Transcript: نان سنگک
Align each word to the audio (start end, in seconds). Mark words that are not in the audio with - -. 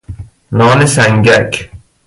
نان 0.51 0.85
سنگک 0.85 1.69